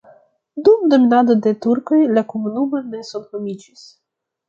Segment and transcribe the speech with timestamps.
[0.67, 3.89] Dum dominado de turkoj la komunumo ne senhomiĝis.